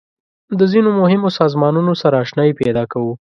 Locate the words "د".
0.59-0.61